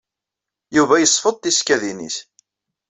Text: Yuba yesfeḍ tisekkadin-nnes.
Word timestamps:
Yuba 0.75 0.95
yesfeḍ 0.99 1.35
tisekkadin-nnes. 1.37 2.17